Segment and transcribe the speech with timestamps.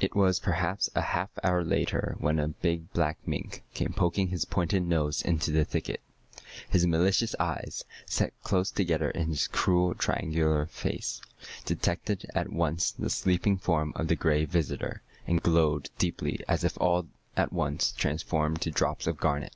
[0.00, 4.46] It was perhaps a half hour later when a big black mink came poking his
[4.46, 6.00] pointed nose into the thicket.
[6.70, 11.20] His malicious eyes, set close together in his cruel, triangular face,
[11.66, 16.78] detected at once the sleeping form of the Gray Visitor, and glowed deeply as if
[16.80, 19.54] all at once transformed to drops of garnet.